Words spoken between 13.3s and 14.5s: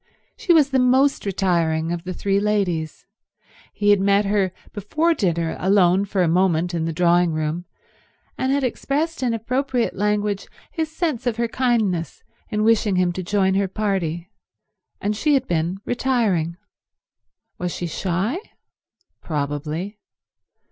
her party,